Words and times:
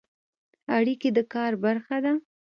اړیکې 0.77 1.09
د 1.17 1.19
کار 1.33 1.51
برخه 1.63 1.97
ده 2.03 2.13